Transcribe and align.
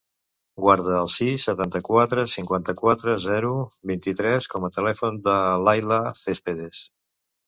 Guarda 0.63 0.93
el 0.99 1.09
sis, 1.15 1.41
setanta-quatre, 1.49 2.23
cinquanta-quatre, 2.35 3.13
zero, 3.25 3.51
vint-i-tres 3.91 4.47
com 4.55 4.65
a 4.67 4.71
telèfon 4.79 5.21
de 5.29 5.37
l'Ayla 5.67 6.01
Cespedes. 6.23 6.81